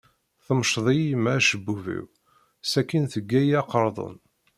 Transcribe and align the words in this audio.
Temceḍ-iyi 0.45 1.05
yemma 1.09 1.31
acebbub-iw, 1.37 2.05
sakin 2.71 3.03
tegga-iyi 3.13 3.55
aqardun. 3.61 4.15